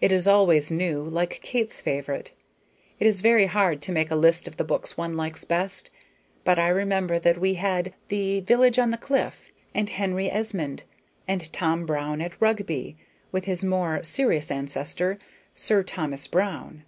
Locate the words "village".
8.40-8.78